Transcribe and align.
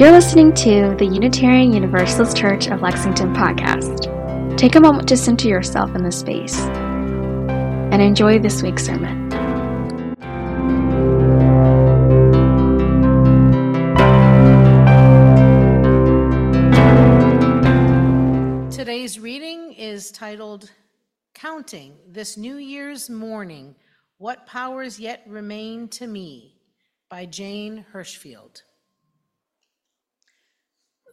You're 0.00 0.12
listening 0.12 0.54
to 0.54 0.96
the 0.98 1.04
Unitarian 1.04 1.74
Universalist 1.74 2.34
Church 2.34 2.68
of 2.68 2.80
Lexington 2.80 3.34
podcast. 3.34 4.56
Take 4.56 4.74
a 4.74 4.80
moment 4.80 5.06
to 5.10 5.16
center 5.18 5.46
yourself 5.46 5.94
in 5.94 6.02
this 6.02 6.18
space 6.18 6.58
and 6.58 8.00
enjoy 8.00 8.38
this 8.38 8.62
week's 8.62 8.86
sermon. 8.86 9.28
Today's 18.70 19.20
reading 19.20 19.74
is 19.74 20.10
titled 20.10 20.70
Counting 21.34 21.98
This 22.08 22.38
New 22.38 22.56
Year's 22.56 23.10
Morning 23.10 23.74
What 24.16 24.46
Powers 24.46 24.98
Yet 24.98 25.22
Remain 25.26 25.88
to 25.88 26.06
Me 26.06 26.56
by 27.10 27.26
Jane 27.26 27.84
Hirshfield. 27.92 28.62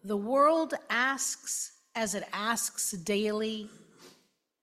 The 0.08 0.16
world 0.16 0.74
asks 0.90 1.74
as 1.94 2.16
it 2.16 2.24
asks 2.32 2.92
daily, 2.92 3.70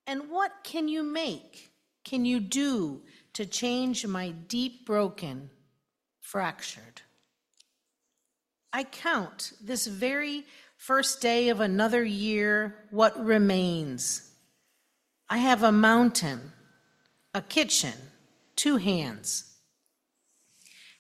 and 0.06 0.30
what 0.30 0.52
can 0.64 0.88
you 0.88 1.02
make, 1.02 1.70
can 2.02 2.24
you 2.24 2.40
do 2.40 3.02
to 3.34 3.44
change 3.44 4.06
my 4.06 4.30
deep 4.30 4.86
broken, 4.86 5.50
fractured? 6.18 7.02
I 8.72 8.84
count 8.84 9.52
this 9.60 9.86
very 9.86 10.46
first 10.78 11.20
day 11.20 11.50
of 11.50 11.60
another 11.60 12.02
year 12.02 12.86
what 12.90 13.22
remains. 13.22 14.30
I 15.28 15.36
have 15.36 15.62
a 15.62 15.70
mountain, 15.70 16.52
a 17.34 17.42
kitchen, 17.42 17.92
two 18.56 18.78
hands. 18.78 19.56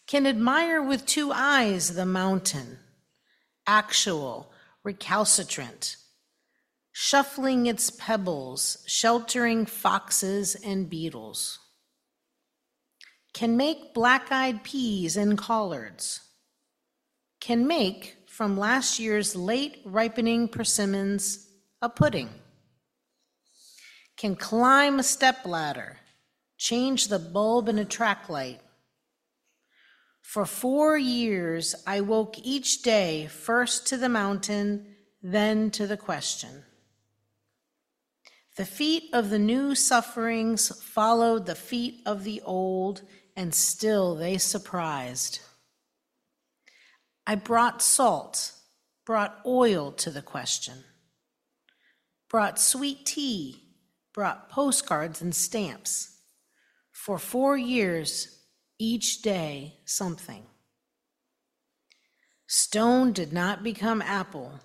Can 0.06 0.26
admire 0.26 0.82
with 0.82 1.06
two 1.06 1.32
eyes 1.32 1.94
the 1.94 2.04
mountain 2.04 2.80
actual, 3.66 4.52
recalcitrant, 4.82 5.96
shuffling 6.92 7.66
its 7.66 7.90
pebbles, 7.90 8.78
sheltering 8.86 9.66
foxes 9.66 10.54
and 10.54 10.88
beetles. 10.88 11.58
Can 13.32 13.56
make 13.56 13.94
black 13.94 14.30
eyed 14.30 14.62
peas 14.62 15.16
and 15.16 15.36
collards. 15.36 16.20
Can 17.40 17.66
make 17.66 18.16
from 18.28 18.56
last 18.56 18.98
year's 18.98 19.34
late 19.34 19.80
ripening 19.84 20.48
persimmons 20.48 21.48
a 21.82 21.88
pudding. 21.88 22.30
Can 24.16 24.36
climb 24.36 24.98
a 24.98 25.02
step 25.02 25.44
ladder, 25.44 25.98
change 26.56 27.08
the 27.08 27.18
bulb 27.18 27.68
in 27.68 27.78
a 27.78 27.84
track 27.84 28.28
light, 28.28 28.60
for 30.24 30.46
four 30.46 30.96
years, 30.96 31.74
I 31.86 32.00
woke 32.00 32.36
each 32.42 32.80
day 32.80 33.26
first 33.26 33.86
to 33.88 33.98
the 33.98 34.08
mountain, 34.08 34.96
then 35.22 35.70
to 35.72 35.86
the 35.86 35.98
question. 35.98 36.64
The 38.56 38.64
feet 38.64 39.10
of 39.12 39.28
the 39.28 39.38
new 39.38 39.74
sufferings 39.74 40.82
followed 40.82 41.44
the 41.44 41.54
feet 41.54 42.00
of 42.06 42.24
the 42.24 42.40
old, 42.40 43.02
and 43.36 43.54
still 43.54 44.14
they 44.16 44.38
surprised. 44.38 45.40
I 47.26 47.34
brought 47.34 47.82
salt, 47.82 48.52
brought 49.04 49.38
oil 49.44 49.92
to 49.92 50.10
the 50.10 50.22
question, 50.22 50.84
brought 52.30 52.58
sweet 52.58 53.04
tea, 53.04 53.62
brought 54.14 54.48
postcards 54.48 55.20
and 55.20 55.34
stamps. 55.34 56.18
For 56.90 57.18
four 57.18 57.58
years, 57.58 58.40
each 58.78 59.22
day 59.22 59.78
something. 59.84 60.44
Stone 62.46 63.12
did 63.12 63.32
not 63.32 63.62
become 63.62 64.02
apple, 64.02 64.60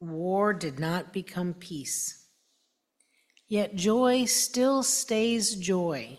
war 0.00 0.52
did 0.52 0.78
not 0.78 1.12
become 1.12 1.54
peace. 1.54 2.26
Yet 3.48 3.76
joy 3.76 4.24
still 4.24 4.82
stays 4.82 5.54
joy. 5.54 6.18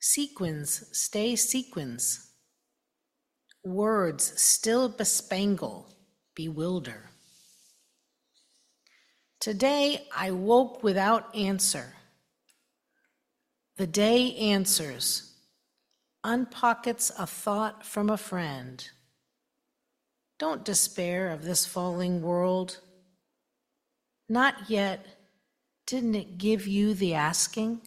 Sequins 0.00 0.84
stay 0.92 1.36
sequins. 1.36 2.30
Words 3.62 4.40
still 4.40 4.90
bespangle, 4.90 5.86
bewilder. 6.34 7.10
Today 9.40 10.06
I 10.14 10.30
woke 10.32 10.82
without 10.82 11.34
answer. 11.34 11.94
The 13.76 13.86
day 13.86 14.34
answers 14.36 15.33
unpockets 16.24 17.12
a 17.18 17.26
thought 17.26 17.84
from 17.84 18.10
a 18.10 18.16
friend. 18.16 18.88
Don't 20.38 20.64
despair 20.64 21.30
of 21.30 21.44
this 21.44 21.66
falling 21.66 22.22
world. 22.22 22.80
Not 24.28 24.68
yet. 24.68 25.06
Didn't 25.86 26.14
it 26.14 26.38
give 26.38 26.66
you 26.66 26.94
the 26.94 27.14
asking? 27.14 27.82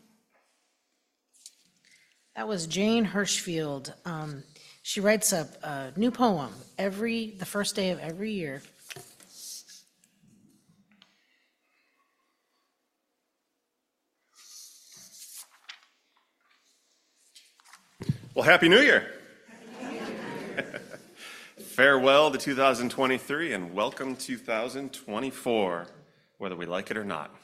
That 2.35 2.47
was 2.47 2.67
Jane 2.67 3.07
Hirshfield. 3.07 3.91
Um, 4.05 4.43
she 4.83 5.01
writes 5.01 5.33
a, 5.33 5.49
a 5.63 5.99
new 5.99 6.11
poem 6.11 6.53
every 6.77 7.31
the 7.31 7.45
first 7.45 7.75
day 7.75 7.89
of 7.89 7.99
every 7.99 8.31
year. 8.31 8.61
Happy 18.47 18.69
New 18.69 18.79
Year. 18.79 19.05
Farewell 21.59 22.31
to 22.31 22.37
2023 22.37 23.51
and 23.51 23.73
welcome 23.73 24.15
2024, 24.15 25.87
whether 26.37 26.55
we 26.55 26.65
like 26.65 26.89
it 26.89 26.95
or 26.95 27.03
not. 27.03 27.35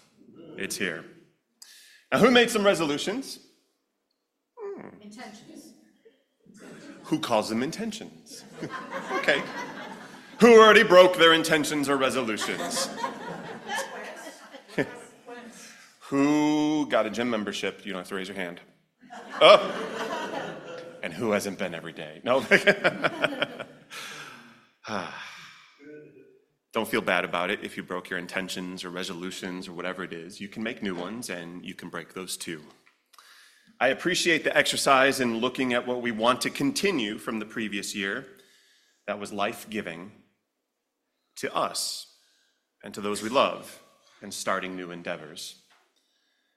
It's 0.56 0.78
here. 0.78 1.04
Now, 2.10 2.20
who 2.20 2.32
made 2.32 2.50
some 2.50 2.66
resolutions? 2.66 3.40
Hmm. 4.58 4.88
Intentions. 5.02 5.74
Who 7.04 7.20
calls 7.20 7.50
them 7.50 7.64
intentions? 7.64 8.46
okay. 9.18 9.44
Who 10.40 10.58
already 10.58 10.84
broke 10.84 11.18
their 11.18 11.34
intentions 11.34 11.90
or 11.90 11.98
resolutions? 11.98 12.88
Who 16.00 16.88
got 16.88 17.06
a 17.06 17.10
gym 17.10 17.30
membership? 17.30 17.86
You 17.86 17.92
don't 17.92 18.00
have 18.00 18.08
to 18.08 18.16
raise 18.16 18.30
your 18.30 18.38
hand. 18.38 18.62
Oh 19.42 20.13
and 21.04 21.14
who 21.14 21.32
hasn't 21.32 21.60
been 21.60 21.76
every 21.76 21.94
day? 21.94 22.22
No. 22.24 22.40
Don't 26.74 26.88
feel 26.88 27.02
bad 27.02 27.26
about 27.26 27.52
it 27.52 27.60
if 27.62 27.78
you 27.78 27.84
broke 27.84 28.10
your 28.10 28.18
intentions 28.18 28.84
or 28.84 28.90
resolutions 28.90 29.68
or 29.68 29.74
whatever 29.74 30.04
it 30.04 30.14
is. 30.14 30.42
You 30.42 30.48
can 30.48 30.64
make 30.64 30.82
new 30.82 30.96
ones 30.96 31.30
and 31.30 31.64
you 31.64 31.76
can 31.76 31.90
break 31.90 32.16
those 32.16 32.36
too. 32.38 32.62
I 33.80 33.90
appreciate 33.90 34.44
the 34.44 34.58
exercise 34.58 35.20
in 35.20 35.38
looking 35.38 35.74
at 35.74 35.86
what 35.86 36.02
we 36.02 36.12
want 36.12 36.42
to 36.42 36.50
continue 36.50 37.18
from 37.18 37.38
the 37.40 37.46
previous 37.46 37.94
year. 37.94 38.26
That 39.06 39.20
was 39.20 39.34
life 39.34 39.70
giving 39.70 40.12
to 41.38 41.54
us 41.54 42.08
and 42.84 42.94
to 42.94 43.02
those 43.02 43.22
we 43.22 43.30
love 43.30 43.82
and 44.22 44.34
starting 44.34 44.76
new 44.76 44.92
endeavors. 44.92 45.56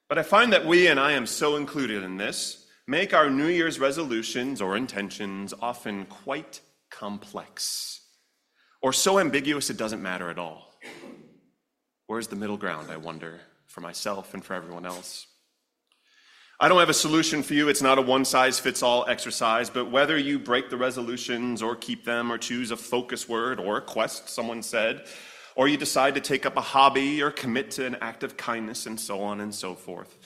But 0.08 0.18
I 0.18 0.22
find 0.22 0.52
that 0.52 0.64
we, 0.64 0.86
and 0.86 1.00
I 1.00 1.12
am 1.12 1.26
so 1.26 1.56
included 1.56 2.04
in 2.04 2.16
this, 2.16 2.65
make 2.88 3.12
our 3.12 3.28
New 3.28 3.48
Year's 3.48 3.80
resolutions 3.80 4.60
or 4.60 4.76
intentions 4.76 5.52
often 5.60 6.06
quite 6.06 6.60
complex 6.90 8.00
or 8.80 8.92
so 8.92 9.18
ambiguous 9.18 9.70
it 9.70 9.76
doesn't 9.76 10.02
matter 10.02 10.30
at 10.30 10.38
all. 10.38 10.72
Where's 12.06 12.28
the 12.28 12.36
middle 12.36 12.56
ground, 12.56 12.90
I 12.90 12.96
wonder, 12.96 13.40
for 13.66 13.80
myself 13.80 14.32
and 14.34 14.44
for 14.44 14.54
everyone 14.54 14.86
else? 14.86 15.26
I 16.60 16.68
don't 16.68 16.78
have 16.78 16.88
a 16.88 16.94
solution 16.94 17.42
for 17.42 17.54
you. 17.54 17.68
It's 17.68 17.82
not 17.82 17.98
a 17.98 18.02
one 18.02 18.24
size 18.24 18.60
fits 18.60 18.82
all 18.82 19.04
exercise, 19.08 19.68
but 19.68 19.90
whether 19.90 20.16
you 20.16 20.38
break 20.38 20.70
the 20.70 20.76
resolutions 20.76 21.62
or 21.62 21.74
keep 21.74 22.04
them 22.04 22.30
or 22.30 22.38
choose 22.38 22.70
a 22.70 22.76
focus 22.76 23.28
word 23.28 23.58
or 23.58 23.76
a 23.76 23.82
quest, 23.82 24.28
someone 24.28 24.62
said, 24.62 25.06
or 25.56 25.66
you 25.66 25.76
decide 25.76 26.14
to 26.14 26.20
take 26.20 26.46
up 26.46 26.56
a 26.56 26.60
hobby 26.60 27.20
or 27.20 27.32
commit 27.32 27.72
to 27.72 27.84
an 27.84 27.96
act 28.00 28.22
of 28.22 28.36
kindness 28.36 28.86
and 28.86 29.00
so 29.00 29.20
on 29.20 29.40
and 29.40 29.54
so 29.54 29.74
forth 29.74 30.16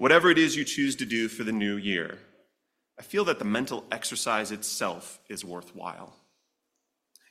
whatever 0.00 0.30
it 0.30 0.38
is 0.38 0.56
you 0.56 0.64
choose 0.64 0.96
to 0.96 1.04
do 1.04 1.28
for 1.28 1.44
the 1.44 1.52
new 1.52 1.76
year, 1.76 2.16
I 2.98 3.02
feel 3.02 3.22
that 3.26 3.38
the 3.38 3.44
mental 3.44 3.84
exercise 3.92 4.50
itself 4.50 5.20
is 5.28 5.44
worthwhile. 5.44 6.16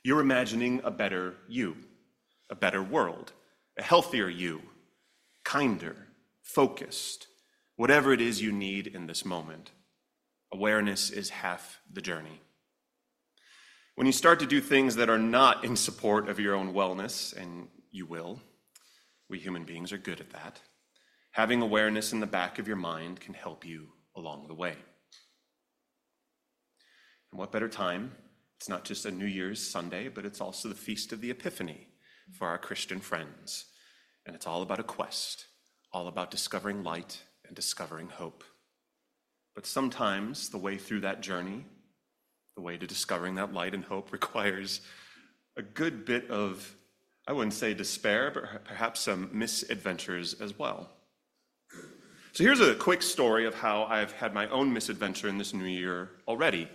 You're 0.04 0.20
imagining 0.20 0.80
a 0.84 0.90
better 0.92 1.34
you, 1.48 1.76
a 2.48 2.54
better 2.54 2.80
world, 2.80 3.32
a 3.76 3.82
healthier 3.82 4.28
you, 4.28 4.62
kinder, 5.44 5.96
focused, 6.42 7.26
whatever 7.74 8.12
it 8.12 8.20
is 8.20 8.40
you 8.40 8.52
need 8.52 8.86
in 8.86 9.08
this 9.08 9.24
moment. 9.24 9.72
Awareness 10.52 11.10
is 11.10 11.28
half 11.28 11.80
the 11.92 12.00
journey. 12.00 12.40
When 13.96 14.06
you 14.06 14.12
start 14.12 14.38
to 14.40 14.46
do 14.46 14.60
things 14.60 14.94
that 14.94 15.10
are 15.10 15.18
not 15.18 15.64
in 15.64 15.74
support 15.74 16.28
of 16.28 16.38
your 16.38 16.54
own 16.54 16.72
wellness, 16.72 17.36
and 17.36 17.66
you 17.90 18.06
will, 18.06 18.40
we 19.28 19.40
human 19.40 19.64
beings 19.64 19.92
are 19.92 19.98
good 19.98 20.20
at 20.20 20.30
that 20.30 20.60
having 21.32 21.62
awareness 21.62 22.12
in 22.12 22.20
the 22.20 22.26
back 22.26 22.58
of 22.58 22.66
your 22.66 22.76
mind 22.76 23.20
can 23.20 23.34
help 23.34 23.64
you 23.64 23.88
along 24.16 24.48
the 24.48 24.54
way. 24.54 24.76
And 27.30 27.38
what 27.38 27.52
better 27.52 27.68
time 27.68 28.12
It's 28.58 28.68
not 28.68 28.84
just 28.84 29.06
a 29.06 29.10
New 29.10 29.24
Year's 29.24 29.66
Sunday, 29.66 30.08
but 30.08 30.26
it's 30.26 30.40
also 30.40 30.68
the 30.68 30.74
Feast 30.74 31.14
of 31.14 31.22
the 31.22 31.30
Epiphany 31.30 31.88
for 32.30 32.46
our 32.46 32.58
Christian 32.58 33.00
friends. 33.00 33.64
And 34.26 34.36
it's 34.36 34.46
all 34.46 34.60
about 34.60 34.80
a 34.80 34.82
quest, 34.82 35.46
all 35.94 36.08
about 36.08 36.30
discovering 36.30 36.82
light 36.82 37.22
and 37.46 37.56
discovering 37.56 38.08
hope. 38.08 38.44
But 39.54 39.64
sometimes 39.64 40.50
the 40.50 40.58
way 40.58 40.76
through 40.76 41.00
that 41.00 41.22
journey, 41.22 41.64
the 42.54 42.60
way 42.60 42.76
to 42.76 42.86
discovering 42.86 43.36
that 43.36 43.54
light 43.54 43.74
and 43.74 43.82
hope, 43.82 44.12
requires 44.12 44.82
a 45.56 45.62
good 45.62 46.04
bit 46.04 46.30
of, 46.30 46.74
I 47.26 47.32
wouldn't 47.32 47.54
say 47.54 47.72
despair, 47.72 48.30
but 48.30 48.64
perhaps 48.66 49.00
some 49.00 49.30
misadventures 49.32 50.34
as 50.34 50.58
well. 50.58 50.90
So 52.40 52.44
here's 52.44 52.60
a 52.60 52.74
quick 52.74 53.02
story 53.02 53.44
of 53.44 53.54
how 53.54 53.84
I've 53.84 54.12
had 54.12 54.32
my 54.32 54.48
own 54.48 54.72
misadventure 54.72 55.28
in 55.28 55.36
this 55.36 55.52
new 55.52 55.66
year 55.66 56.08
already 56.26 56.70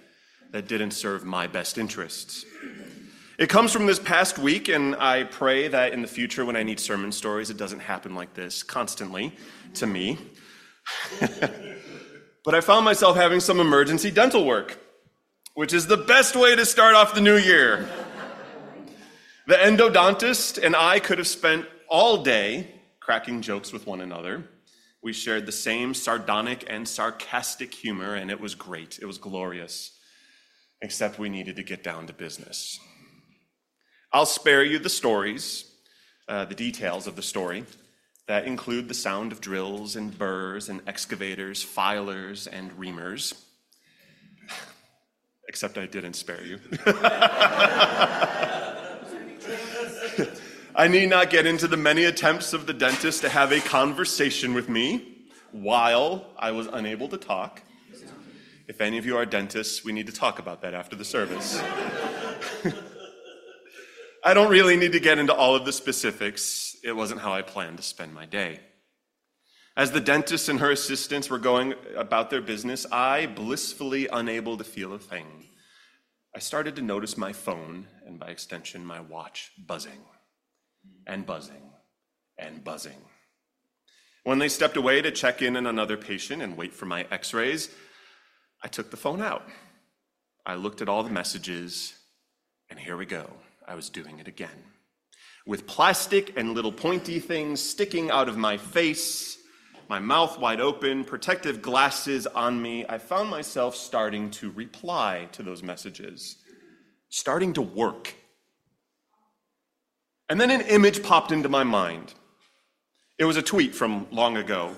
that 0.51 0.67
didn't 0.67 0.91
serve 0.91 1.25
my 1.25 1.47
best 1.47 1.79
interests. 1.79 2.45
It 3.39 3.49
comes 3.49 3.73
from 3.73 3.87
this 3.87 3.97
past 3.97 4.37
week, 4.37 4.69
and 4.69 4.95
I 4.97 5.23
pray 5.23 5.67
that 5.69 5.91
in 5.91 6.03
the 6.03 6.07
future, 6.07 6.45
when 6.45 6.55
I 6.55 6.61
need 6.61 6.79
sermon 6.79 7.11
stories, 7.11 7.49
it 7.49 7.57
doesn't 7.57 7.79
happen 7.79 8.13
like 8.13 8.35
this 8.35 8.61
constantly 8.61 9.35
to 9.73 9.87
me. 9.87 10.19
but 11.19 12.53
I 12.53 12.61
found 12.61 12.85
myself 12.85 13.17
having 13.17 13.39
some 13.39 13.59
emergency 13.59 14.11
dental 14.11 14.45
work, 14.45 14.77
which 15.55 15.73
is 15.73 15.87
the 15.87 15.97
best 15.97 16.35
way 16.35 16.55
to 16.55 16.63
start 16.63 16.93
off 16.93 17.15
the 17.15 17.21
new 17.21 17.37
year. 17.37 17.89
the 19.47 19.55
endodontist 19.55 20.63
and 20.63 20.75
I 20.75 20.99
could 20.99 21.17
have 21.17 21.27
spent 21.27 21.65
all 21.89 22.21
day 22.21 22.67
cracking 22.99 23.41
jokes 23.41 23.73
with 23.73 23.87
one 23.87 24.01
another. 24.01 24.47
We 25.05 25.13
shared 25.13 25.45
the 25.45 25.51
same 25.51 25.93
sardonic 25.93 26.65
and 26.67 26.87
sarcastic 26.87 27.75
humor, 27.75 28.15
and 28.15 28.31
it 28.31 28.39
was 28.39 28.55
great. 28.55 28.97
It 28.99 29.05
was 29.05 29.19
glorious. 29.19 29.91
Except 30.81 31.19
we 31.19 31.29
needed 31.29 31.57
to 31.57 31.63
get 31.63 31.83
down 31.83 32.07
to 32.07 32.13
business. 32.13 32.79
I'll 34.11 34.25
spare 34.25 34.63
you 34.63 34.79
the 34.79 34.89
stories, 34.89 35.71
uh, 36.27 36.45
the 36.45 36.55
details 36.55 37.05
of 37.05 37.15
the 37.15 37.21
story 37.21 37.65
that 38.25 38.47
include 38.47 38.87
the 38.87 38.95
sound 38.95 39.31
of 39.31 39.41
drills 39.41 39.95
and 39.95 40.17
burrs 40.17 40.69
and 40.69 40.81
excavators, 40.87 41.63
filers, 41.63 42.47
and 42.51 42.71
reamers. 42.71 43.35
Except 45.47 45.77
I 45.77 45.85
didn't 45.85 46.15
spare 46.15 46.43
you. 46.43 46.59
I 50.77 50.89
need 50.89 51.09
not 51.09 51.29
get 51.29 51.45
into 51.45 51.69
the 51.69 51.77
many 51.77 52.03
attempts 52.03 52.51
of 52.51 52.67
the 52.67 52.73
dentist 52.73 53.21
to 53.21 53.29
have 53.29 53.53
a 53.53 53.61
conversation 53.61 54.53
with 54.53 54.67
me 54.67 55.23
while 55.53 56.25
I 56.37 56.51
was 56.51 56.67
unable 56.67 57.07
to 57.09 57.17
talk. 57.17 57.61
If 58.67 58.81
any 58.81 58.97
of 58.97 59.05
you 59.05 59.15
are 59.15 59.25
dentists, 59.25 59.85
we 59.85 59.93
need 59.93 60.07
to 60.07 60.11
talk 60.11 60.37
about 60.37 60.61
that 60.63 60.73
after 60.73 60.97
the 60.97 61.05
service. 61.05 61.61
I 64.23 64.33
don't 64.33 64.49
really 64.49 64.75
need 64.75 64.91
to 64.91 64.99
get 64.99 65.17
into 65.17 65.33
all 65.33 65.55
of 65.55 65.63
the 65.63 65.71
specifics. 65.71 66.75
It 66.83 66.91
wasn't 66.91 67.21
how 67.21 67.31
I 67.31 67.41
planned 67.41 67.77
to 67.77 67.83
spend 67.83 68.13
my 68.13 68.25
day. 68.25 68.59
As 69.77 69.91
the 69.91 70.01
dentist 70.01 70.49
and 70.49 70.59
her 70.59 70.71
assistants 70.71 71.29
were 71.29 71.39
going 71.39 71.75
about 71.95 72.29
their 72.29 72.41
business, 72.41 72.85
I, 72.91 73.27
blissfully 73.27 74.09
unable 74.11 74.57
to 74.57 74.65
feel 74.65 74.91
a 74.91 74.99
thing, 74.99 75.45
I 76.35 76.39
started 76.39 76.75
to 76.75 76.81
notice 76.81 77.15
my 77.17 77.31
phone, 77.31 77.87
and 78.05 78.19
by 78.19 78.27
extension, 78.27 78.85
my 78.85 78.99
watch, 78.99 79.53
buzzing 79.57 80.01
and 81.07 81.25
buzzing 81.25 81.71
and 82.37 82.63
buzzing. 82.63 83.01
When 84.23 84.39
they 84.39 84.49
stepped 84.49 84.77
away 84.77 85.01
to 85.01 85.11
check 85.11 85.41
in 85.41 85.55
on 85.55 85.67
another 85.67 85.97
patient 85.97 86.41
and 86.41 86.57
wait 86.57 86.73
for 86.73 86.85
my 86.85 87.05
x 87.11 87.33
rays, 87.33 87.69
I 88.63 88.67
took 88.67 88.89
the 88.89 88.97
phone 88.97 89.21
out. 89.21 89.47
I 90.45 90.55
looked 90.55 90.81
at 90.81 90.89
all 90.89 91.03
the 91.03 91.09
messages, 91.09 91.93
and 92.69 92.79
here 92.79 92.97
we 92.97 93.05
go. 93.05 93.29
I 93.67 93.75
was 93.75 93.89
doing 93.89 94.19
it 94.19 94.27
again. 94.27 94.63
With 95.45 95.67
plastic 95.67 96.37
and 96.37 96.53
little 96.53 96.71
pointy 96.71 97.19
things 97.19 97.61
sticking 97.61 98.09
out 98.09 98.27
of 98.27 98.37
my 98.37 98.57
face, 98.57 99.37
my 99.87 99.99
mouth 99.99 100.39
wide 100.39 100.59
open, 100.59 101.03
protective 101.03 101.61
glasses 101.61 102.25
on 102.25 102.59
me, 102.59 102.85
I 102.89 102.97
found 102.97 103.29
myself 103.29 103.75
starting 103.75 104.31
to 104.31 104.49
reply 104.51 105.27
to 105.33 105.43
those 105.43 105.61
messages, 105.61 106.37
starting 107.09 107.53
to 107.53 107.61
work. 107.61 108.15
And 110.29 110.41
then 110.41 110.49
an 110.49 110.61
image 110.61 111.03
popped 111.03 111.31
into 111.31 111.49
my 111.49 111.63
mind. 111.63 112.13
It 113.17 113.25
was 113.25 113.37
a 113.37 113.41
tweet 113.41 113.75
from 113.75 114.07
long 114.11 114.37
ago, 114.37 114.75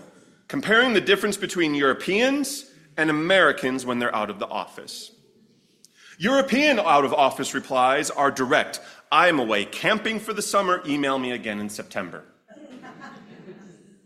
comparing 0.47 0.93
the 0.93 1.01
difference 1.01 1.37
between 1.37 1.73
Europeans 1.73 2.69
and 2.97 3.09
Americans 3.09 3.85
when 3.85 3.99
they're 3.99 4.15
out 4.15 4.29
of 4.29 4.39
the 4.39 4.47
office. 4.47 5.11
European 6.19 6.79
out 6.79 7.05
of 7.05 7.13
office 7.13 7.53
replies 7.53 8.09
are 8.09 8.31
direct. 8.31 8.79
I 9.11 9.27
am 9.27 9.39
away 9.39 9.65
camping 9.65 10.19
for 10.19 10.33
the 10.33 10.41
summer, 10.41 10.81
email 10.85 11.17
me 11.17 11.31
again 11.31 11.59
in 11.59 11.69
September. 11.69 12.23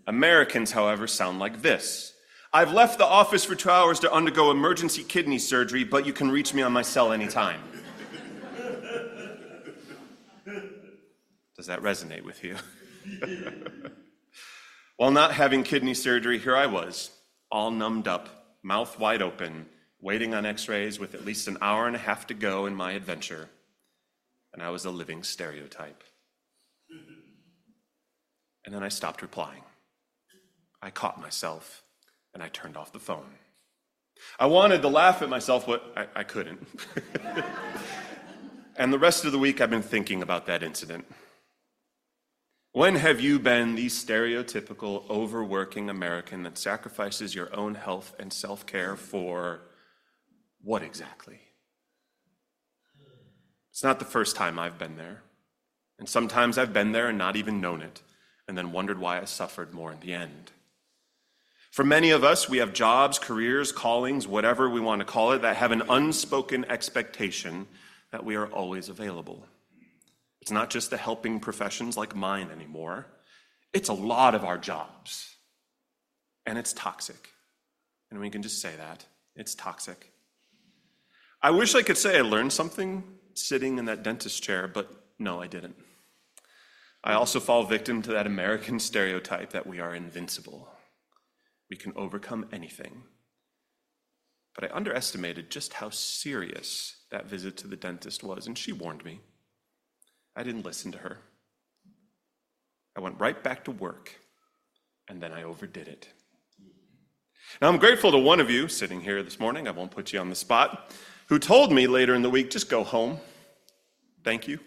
Americans, 0.07 0.71
however, 0.71 1.07
sound 1.07 1.39
like 1.39 1.61
this 1.61 2.13
I've 2.53 2.73
left 2.73 2.97
the 2.97 3.05
office 3.05 3.45
for 3.45 3.55
two 3.55 3.69
hours 3.69 3.99
to 4.01 4.11
undergo 4.11 4.51
emergency 4.51 5.03
kidney 5.03 5.39
surgery, 5.39 5.85
but 5.85 6.05
you 6.05 6.11
can 6.11 6.29
reach 6.29 6.53
me 6.53 6.61
on 6.61 6.73
my 6.73 6.81
cell 6.81 7.13
anytime. 7.13 7.61
Does 11.61 11.67
that 11.67 11.83
resonate 11.83 12.23
with 12.23 12.43
you? 12.43 12.55
While 14.97 15.11
not 15.11 15.33
having 15.33 15.61
kidney 15.61 15.93
surgery, 15.93 16.39
here 16.39 16.55
I 16.55 16.65
was, 16.65 17.11
all 17.51 17.69
numbed 17.69 18.07
up, 18.07 18.57
mouth 18.63 18.97
wide 18.97 19.21
open, 19.21 19.67
waiting 19.99 20.33
on 20.33 20.43
x 20.43 20.67
rays 20.67 20.97
with 20.97 21.13
at 21.13 21.23
least 21.23 21.47
an 21.47 21.59
hour 21.61 21.85
and 21.85 21.95
a 21.95 21.99
half 21.99 22.25
to 22.25 22.33
go 22.33 22.65
in 22.65 22.73
my 22.73 22.93
adventure. 22.93 23.47
And 24.51 24.63
I 24.63 24.71
was 24.71 24.85
a 24.85 24.89
living 24.89 25.21
stereotype. 25.21 26.03
And 28.65 28.73
then 28.73 28.81
I 28.81 28.89
stopped 28.89 29.21
replying. 29.21 29.61
I 30.81 30.89
caught 30.89 31.21
myself 31.21 31.83
and 32.33 32.41
I 32.41 32.47
turned 32.47 32.75
off 32.75 32.91
the 32.91 32.97
phone. 32.97 33.35
I 34.39 34.47
wanted 34.47 34.81
to 34.81 34.87
laugh 34.87 35.21
at 35.21 35.29
myself, 35.29 35.67
but 35.67 35.93
I, 35.95 36.07
I 36.21 36.23
couldn't. 36.23 36.67
and 38.77 38.91
the 38.91 38.97
rest 38.97 39.25
of 39.25 39.31
the 39.31 39.37
week, 39.37 39.61
I've 39.61 39.69
been 39.69 39.83
thinking 39.83 40.23
about 40.23 40.47
that 40.47 40.63
incident. 40.63 41.05
When 42.73 42.95
have 42.95 43.19
you 43.19 43.37
been 43.37 43.75
the 43.75 43.87
stereotypical 43.87 45.09
overworking 45.09 45.89
American 45.89 46.43
that 46.43 46.57
sacrifices 46.57 47.35
your 47.35 47.53
own 47.53 47.75
health 47.75 48.15
and 48.17 48.31
self 48.31 48.65
care 48.65 48.95
for 48.95 49.59
what 50.61 50.81
exactly? 50.81 51.39
It's 53.71 53.83
not 53.83 53.99
the 53.99 54.05
first 54.05 54.37
time 54.37 54.57
I've 54.57 54.77
been 54.77 54.95
there. 54.95 55.21
And 55.99 56.07
sometimes 56.07 56.57
I've 56.57 56.71
been 56.71 56.93
there 56.93 57.09
and 57.09 57.17
not 57.17 57.35
even 57.35 57.59
known 57.59 57.81
it, 57.81 58.01
and 58.47 58.57
then 58.57 58.71
wondered 58.71 58.99
why 58.99 59.19
I 59.19 59.25
suffered 59.25 59.73
more 59.73 59.91
in 59.91 59.99
the 59.99 60.13
end. 60.13 60.51
For 61.71 61.83
many 61.83 62.11
of 62.11 62.23
us, 62.23 62.49
we 62.49 62.59
have 62.59 62.73
jobs, 62.73 63.19
careers, 63.19 63.71
callings, 63.73 64.27
whatever 64.27 64.69
we 64.69 64.79
want 64.79 64.99
to 64.99 65.05
call 65.05 65.33
it, 65.33 65.41
that 65.41 65.57
have 65.57 65.71
an 65.71 65.83
unspoken 65.89 66.65
expectation 66.69 67.67
that 68.11 68.25
we 68.25 68.35
are 68.35 68.47
always 68.47 68.87
available. 68.87 69.45
It's 70.41 70.51
not 70.51 70.69
just 70.69 70.89
the 70.89 70.97
helping 70.97 71.39
professions 71.39 71.97
like 71.97 72.15
mine 72.15 72.49
anymore, 72.51 73.07
it's 73.73 73.89
a 73.89 73.93
lot 73.93 74.35
of 74.35 74.43
our 74.43 74.57
jobs. 74.57 75.35
And 76.45 76.57
it's 76.57 76.73
toxic. 76.73 77.29
And 78.09 78.19
we 78.19 78.29
can 78.29 78.41
just 78.41 78.61
say 78.61 78.75
that 78.75 79.05
it's 79.35 79.55
toxic. 79.55 80.11
I 81.41 81.51
wish 81.51 81.75
I 81.75 81.83
could 81.83 81.97
say 81.97 82.17
I 82.17 82.21
learned 82.21 82.51
something 82.51 83.03
sitting 83.33 83.77
in 83.77 83.85
that 83.85 84.03
dentist 84.03 84.43
chair, 84.43 84.67
but 84.67 84.91
no, 85.17 85.41
I 85.41 85.47
didn't. 85.47 85.75
I 87.03 87.13
also 87.13 87.39
fall 87.39 87.63
victim 87.63 88.01
to 88.03 88.11
that 88.11 88.27
American 88.27 88.79
stereotype 88.79 89.51
that 89.51 89.65
we 89.65 89.79
are 89.79 89.95
invincible. 89.95 90.69
We 91.69 91.77
can 91.77 91.93
overcome 91.95 92.47
anything. 92.51 93.03
But 94.53 94.65
I 94.65 94.75
underestimated 94.75 95.49
just 95.49 95.73
how 95.73 95.89
serious 95.89 96.97
that 97.09 97.27
visit 97.27 97.57
to 97.57 97.67
the 97.67 97.77
dentist 97.77 98.23
was, 98.23 98.45
and 98.45 98.57
she 98.57 98.71
warned 98.71 99.05
me. 99.05 99.21
I 100.35 100.43
didn't 100.43 100.65
listen 100.65 100.91
to 100.93 100.97
her. 100.99 101.17
I 102.95 102.99
went 102.99 103.19
right 103.19 103.41
back 103.41 103.65
to 103.65 103.71
work, 103.71 104.19
and 105.07 105.21
then 105.21 105.31
I 105.31 105.43
overdid 105.43 105.87
it. 105.87 106.07
Now, 107.61 107.67
I'm 107.67 107.77
grateful 107.77 108.11
to 108.11 108.17
one 108.17 108.39
of 108.39 108.49
you 108.49 108.67
sitting 108.67 109.01
here 109.01 109.23
this 109.23 109.39
morning, 109.39 109.67
I 109.67 109.71
won't 109.71 109.91
put 109.91 110.13
you 110.13 110.19
on 110.19 110.29
the 110.29 110.35
spot, 110.35 110.93
who 111.27 111.39
told 111.39 111.71
me 111.71 111.87
later 111.87 112.13
in 112.15 112.21
the 112.21 112.29
week, 112.29 112.49
just 112.49 112.69
go 112.69 112.83
home. 112.83 113.19
Thank 114.23 114.47
you. 114.47 114.59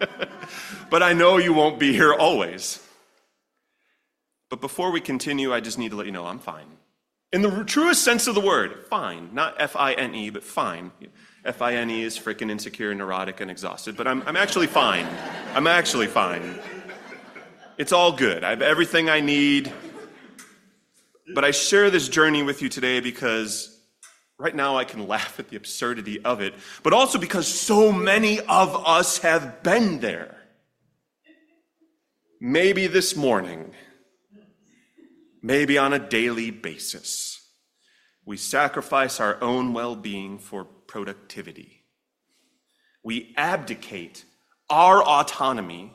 but 0.90 1.02
I 1.02 1.12
know 1.12 1.38
you 1.38 1.52
won't 1.52 1.78
be 1.78 1.92
here 1.92 2.12
always. 2.12 2.80
But 4.50 4.60
before 4.60 4.90
we 4.90 5.00
continue, 5.00 5.52
I 5.52 5.60
just 5.60 5.78
need 5.78 5.90
to 5.90 5.96
let 5.96 6.06
you 6.06 6.12
know 6.12 6.26
I'm 6.26 6.38
fine. 6.38 6.66
In 7.32 7.42
the 7.42 7.64
truest 7.64 8.04
sense 8.04 8.26
of 8.26 8.34
the 8.34 8.40
word, 8.40 8.86
fine. 8.88 9.30
Not 9.32 9.56
F 9.58 9.74
I 9.74 9.94
N 9.94 10.14
E, 10.14 10.30
but 10.30 10.44
fine. 10.44 10.92
F 11.44 11.60
I 11.62 11.74
N 11.74 11.90
E 11.90 12.02
is 12.02 12.18
freaking 12.18 12.50
insecure, 12.50 12.94
neurotic, 12.94 13.40
and 13.40 13.50
exhausted, 13.50 13.96
but 13.96 14.06
I'm, 14.06 14.22
I'm 14.26 14.36
actually 14.36 14.66
fine. 14.66 15.06
I'm 15.54 15.66
actually 15.66 16.06
fine. 16.06 16.58
It's 17.76 17.92
all 17.92 18.12
good. 18.12 18.44
I 18.44 18.50
have 18.50 18.62
everything 18.62 19.10
I 19.10 19.20
need. 19.20 19.72
But 21.34 21.44
I 21.44 21.50
share 21.52 21.90
this 21.90 22.08
journey 22.08 22.42
with 22.42 22.60
you 22.60 22.68
today 22.68 23.00
because 23.00 23.74
Right 24.36 24.54
now, 24.54 24.76
I 24.76 24.84
can 24.84 25.06
laugh 25.06 25.38
at 25.38 25.48
the 25.48 25.56
absurdity 25.56 26.22
of 26.24 26.40
it, 26.40 26.54
but 26.82 26.92
also 26.92 27.18
because 27.18 27.46
so 27.46 27.92
many 27.92 28.40
of 28.40 28.74
us 28.86 29.18
have 29.18 29.62
been 29.62 30.00
there. 30.00 30.36
Maybe 32.40 32.88
this 32.88 33.14
morning, 33.14 33.72
maybe 35.40 35.78
on 35.78 35.92
a 35.92 36.00
daily 36.00 36.50
basis, 36.50 37.48
we 38.26 38.36
sacrifice 38.36 39.20
our 39.20 39.40
own 39.40 39.72
well 39.72 39.94
being 39.94 40.38
for 40.38 40.66
productivity. 40.86 41.84
We 43.02 43.34
abdicate 43.36 44.24
our 44.70 45.02
autonomy 45.02 45.92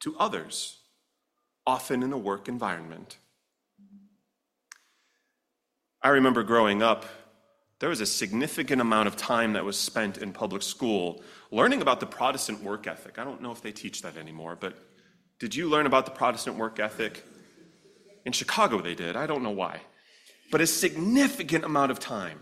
to 0.00 0.16
others, 0.18 0.80
often 1.66 2.02
in 2.02 2.12
a 2.12 2.18
work 2.18 2.48
environment. 2.48 3.16
I 6.02 6.08
remember 6.10 6.42
growing 6.42 6.82
up, 6.82 7.06
there 7.80 7.88
was 7.88 8.02
a 8.02 8.06
significant 8.06 8.80
amount 8.80 9.08
of 9.08 9.16
time 9.16 9.54
that 9.54 9.64
was 9.64 9.78
spent 9.78 10.18
in 10.18 10.32
public 10.32 10.62
school 10.62 11.22
learning 11.50 11.80
about 11.82 12.00
the 12.00 12.06
Protestant 12.06 12.62
work 12.62 12.86
ethic. 12.86 13.18
I 13.18 13.24
don't 13.24 13.40
know 13.40 13.52
if 13.52 13.62
they 13.62 13.72
teach 13.72 14.02
that 14.02 14.16
anymore, 14.16 14.56
but 14.58 14.76
did 15.38 15.54
you 15.54 15.68
learn 15.68 15.86
about 15.86 16.04
the 16.04 16.10
Protestant 16.10 16.56
work 16.56 16.78
ethic? 16.78 17.24
In 18.24 18.32
Chicago, 18.32 18.80
they 18.80 18.94
did. 18.94 19.16
I 19.16 19.26
don't 19.26 19.42
know 19.42 19.50
why. 19.50 19.80
But 20.50 20.60
a 20.60 20.66
significant 20.66 21.64
amount 21.64 21.90
of 21.90 21.98
time. 21.98 22.40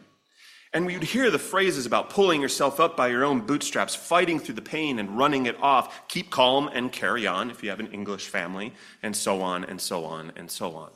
And 0.75 0.87
we 0.87 0.95
would 0.95 1.03
hear 1.05 1.31
the 1.31 1.39
phrases 1.39 1.85
about 1.85 2.09
pulling 2.09 2.41
yourself 2.41 2.81
up 2.81 2.97
by 2.97 3.09
your 3.09 3.25
own 3.25 3.43
bootstraps, 3.43 3.95
fighting 3.95 4.39
through 4.39 4.55
the 4.55 4.63
pain 4.63 4.99
and 4.99 5.19
running 5.19 5.45
it 5.45 5.61
off, 5.61 6.09
keep 6.09 6.31
calm 6.31 6.69
and 6.73 6.91
carry 6.91 7.27
on 7.27 7.51
if 7.51 7.63
you 7.63 7.69
have 7.69 7.81
an 7.81 7.93
English 7.93 8.29
family, 8.29 8.73
and 9.03 9.15
so 9.15 9.43
on 9.43 9.65
and 9.65 9.81
so 9.81 10.05
on 10.05 10.33
and 10.35 10.51
so 10.51 10.75
on. 10.75 10.91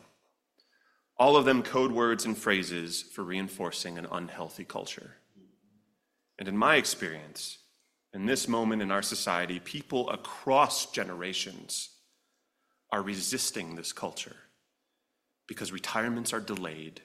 All 1.18 1.36
of 1.36 1.44
them 1.44 1.62
code 1.62 1.92
words 1.92 2.24
and 2.24 2.36
phrases 2.36 3.02
for 3.02 3.22
reinforcing 3.22 3.98
an 3.98 4.06
unhealthy 4.10 4.64
culture. 4.64 5.16
And 6.38 6.48
in 6.48 6.56
my 6.56 6.76
experience, 6.76 7.58
in 8.14 8.24
this 8.24 8.48
moment 8.48 8.80
in 8.80 8.90
our 8.90 9.02
society, 9.02 9.60
people 9.60 10.08
across 10.08 10.90
generations 10.90 11.90
are 12.90 13.02
resisting 13.02 13.74
this 13.74 13.92
culture 13.92 14.36
because 15.46 15.70
retirements 15.70 16.32
are 16.32 16.40
delayed, 16.40 17.02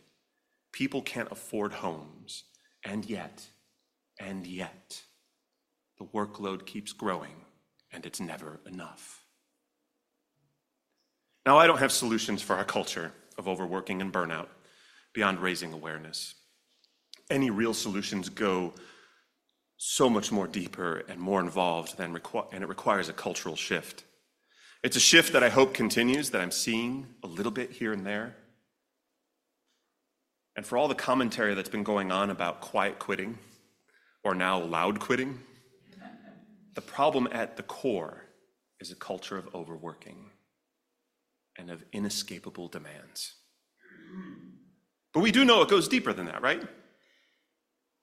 people 0.71 1.01
can't 1.01 1.31
afford 1.31 1.73
homes, 1.73 2.45
and 2.83 3.05
yet, 3.05 3.47
and 4.19 4.45
yet, 4.45 5.01
the 5.97 6.05
workload 6.05 6.65
keeps 6.65 6.93
growing 6.93 7.45
and 7.93 8.05
it's 8.05 8.19
never 8.19 8.59
enough. 8.65 9.23
Now, 11.45 11.57
I 11.57 11.67
don't 11.67 11.79
have 11.79 11.91
solutions 11.91 12.41
for 12.41 12.55
our 12.55 12.63
culture 12.63 13.11
of 13.37 13.47
overworking 13.47 14.01
and 14.01 14.13
burnout 14.13 14.47
beyond 15.13 15.39
raising 15.39 15.73
awareness. 15.73 16.35
Any 17.29 17.49
real 17.49 17.73
solutions 17.73 18.29
go 18.29 18.73
so 19.77 20.09
much 20.09 20.31
more 20.31 20.47
deeper 20.47 21.03
and 21.09 21.19
more 21.19 21.39
involved 21.39 21.97
than 21.97 22.15
requ- 22.15 22.47
and 22.53 22.63
it 22.63 22.67
requires 22.67 23.09
a 23.09 23.13
cultural 23.13 23.55
shift. 23.55 24.03
It's 24.83 24.95
a 24.95 24.99
shift 24.99 25.33
that 25.33 25.43
I 25.43 25.49
hope 25.49 25.73
continues, 25.73 26.29
that 26.31 26.41
I'm 26.41 26.51
seeing 26.51 27.07
a 27.23 27.27
little 27.27 27.51
bit 27.51 27.71
here 27.71 27.93
and 27.93 28.05
there. 28.05 28.35
And 30.61 30.67
for 30.67 30.77
all 30.77 30.87
the 30.87 30.93
commentary 30.93 31.55
that's 31.55 31.69
been 31.69 31.81
going 31.81 32.11
on 32.11 32.29
about 32.29 32.61
quiet 32.61 32.99
quitting, 32.99 33.39
or 34.23 34.35
now 34.35 34.59
loud 34.61 34.99
quitting, 34.99 35.39
the 36.75 36.81
problem 36.81 37.27
at 37.31 37.57
the 37.57 37.63
core 37.63 38.27
is 38.79 38.91
a 38.91 38.95
culture 38.95 39.39
of 39.39 39.55
overworking 39.55 40.29
and 41.57 41.71
of 41.71 41.83
inescapable 41.93 42.67
demands. 42.67 43.33
But 45.15 45.21
we 45.21 45.31
do 45.31 45.45
know 45.45 45.63
it 45.63 45.67
goes 45.67 45.87
deeper 45.87 46.13
than 46.13 46.27
that, 46.27 46.43
right? 46.43 46.61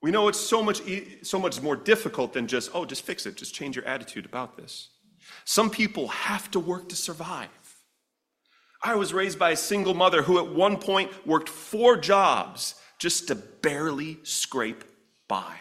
We 0.03 0.11
know 0.11 0.27
it's 0.27 0.41
so 0.41 0.61
much, 0.61 0.83
so 1.23 1.39
much 1.39 1.63
more 1.63 1.77
difficult 1.77 2.33
than 2.33 2.49
just, 2.49 2.73
oh, 2.75 2.85
just 2.85 3.03
fix 3.03 3.25
it, 3.25 3.37
just 3.37 3.55
change 3.55 3.77
your 3.77 3.85
attitude 3.85 4.27
about 4.27 4.57
this. 4.57 4.89
Some 5.45 5.71
people 5.71 6.09
have 6.09 6.51
to 6.51 6.59
work 6.59 6.89
to 6.89 6.97
survive. 6.97 7.51
I 8.83 8.95
was 8.95 9.13
raised 9.13 9.39
by 9.39 9.51
a 9.51 9.57
single 9.57 9.95
mother 9.95 10.23
who 10.23 10.39
at 10.39 10.55
one 10.55 10.77
point 10.77 11.27
worked 11.27 11.49
four 11.49 11.97
jobs 11.97 12.75
just 12.99 13.29
to 13.29 13.35
barely 13.35 14.19
scrape 14.23 14.85
by. 15.27 15.57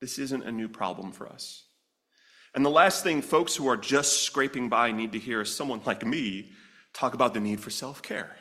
This 0.00 0.18
isn't 0.18 0.44
a 0.44 0.52
new 0.52 0.68
problem 0.68 1.12
for 1.12 1.26
us. 1.26 1.64
And 2.54 2.64
the 2.64 2.70
last 2.70 3.02
thing 3.02 3.22
folks 3.22 3.56
who 3.56 3.68
are 3.68 3.76
just 3.76 4.22
scraping 4.22 4.68
by 4.68 4.92
need 4.92 5.12
to 5.12 5.18
hear 5.18 5.40
is 5.40 5.54
someone 5.54 5.80
like 5.84 6.06
me 6.06 6.52
talk 6.92 7.14
about 7.14 7.34
the 7.34 7.40
need 7.40 7.60
for 7.60 7.70
self 7.70 8.00
care, 8.02 8.36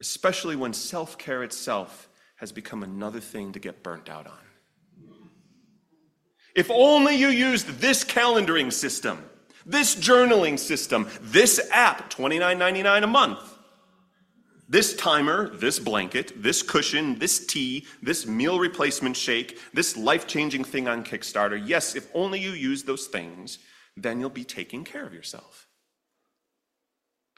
especially 0.00 0.56
when 0.56 0.72
self 0.72 1.18
care 1.18 1.42
itself 1.42 2.08
has 2.36 2.52
become 2.52 2.82
another 2.82 3.20
thing 3.20 3.52
to 3.52 3.58
get 3.58 3.82
burnt 3.82 4.08
out 4.08 4.26
on. 4.26 4.38
If 6.56 6.70
only 6.70 7.16
you 7.16 7.28
used 7.28 7.66
this 7.80 8.02
calendaring 8.02 8.72
system 8.72 9.22
this 9.70 9.94
journaling 9.94 10.58
system, 10.58 11.08
this 11.20 11.60
app, 11.72 12.10
$29.99 12.10 13.04
a 13.04 13.06
month. 13.06 13.58
This 14.68 14.94
timer, 14.94 15.48
this 15.48 15.80
blanket, 15.80 16.42
this 16.42 16.62
cushion, 16.62 17.18
this 17.18 17.44
tea, 17.44 17.86
this 18.02 18.26
meal 18.26 18.58
replacement 18.60 19.16
shake, 19.16 19.58
this 19.74 19.96
life 19.96 20.28
changing 20.28 20.62
thing 20.62 20.86
on 20.86 21.04
Kickstarter. 21.04 21.60
Yes, 21.64 21.96
if 21.96 22.08
only 22.14 22.38
you 22.38 22.50
use 22.50 22.84
those 22.84 23.06
things, 23.08 23.58
then 23.96 24.20
you'll 24.20 24.30
be 24.30 24.44
taking 24.44 24.84
care 24.84 25.04
of 25.04 25.12
yourself. 25.12 25.66